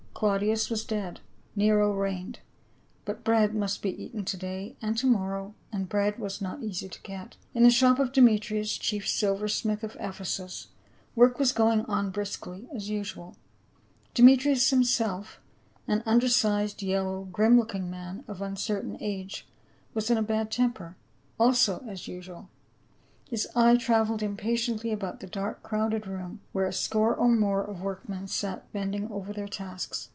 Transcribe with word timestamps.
Claudius 0.21 0.69
was 0.69 0.85
dead; 0.85 1.19
Nero 1.55 1.91
reigned; 1.91 2.41
but 3.05 3.23
bread 3.23 3.55
must 3.55 3.81
be 3.81 3.89
eaten 3.99 4.23
to 4.25 4.37
day 4.37 4.75
and 4.79 4.95
to 4.99 5.07
morrow, 5.07 5.55
and 5.71 5.89
bread 5.89 6.19
was 6.19 6.39
not 6.39 6.61
easy 6.61 6.87
to 6.87 7.01
get. 7.01 7.37
In 7.55 7.63
the 7.63 7.71
shop 7.71 7.97
of 7.97 8.11
Demetrius, 8.11 8.77
chief 8.77 9.07
silver 9.07 9.47
smith 9.47 9.83
of 9.83 9.97
Ephe 9.99 10.23
sus, 10.27 10.67
work 11.15 11.39
was 11.39 11.51
going 11.51 11.83
on 11.85 12.11
briskly, 12.11 12.67
as 12.71 12.87
usual; 12.87 13.35
Demetrius 14.13 14.69
himself, 14.69 15.39
an 15.87 16.03
undersized, 16.05 16.83
yellow, 16.83 17.23
grim 17.31 17.57
looking 17.57 17.89
man 17.89 18.23
of 18.27 18.43
uncertain 18.43 18.97
age 19.01 19.47
was 19.95 20.11
in 20.11 20.19
a 20.19 20.21
bad 20.21 20.51
temper— 20.51 20.95
also 21.39 21.83
as 21.87 22.07
usual; 22.07 22.47
his 23.27 23.47
eye 23.55 23.75
traveled 23.77 24.21
impatiently 24.21 24.91
about 24.91 25.19
the 25.19 25.25
dark 25.25 25.63
crowded 25.63 26.05
room 26.05 26.41
where 26.51 26.67
a 26.67 26.73
score 26.73 27.15
or 27.15 27.27
more 27.29 27.63
of 27.63 27.81
workmen 27.81 28.27
sat 28.27 28.71
bending 28.73 29.09
over 29.11 29.31
their 29.33 29.47
tasks. 29.47 30.09